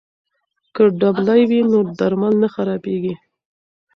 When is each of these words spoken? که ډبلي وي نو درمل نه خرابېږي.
که 0.75 0.83
ډبلي 0.99 1.41
وي 1.49 1.61
نو 1.71 1.79
درمل 1.99 2.33
نه 2.43 2.47
خرابېږي. 2.53 3.13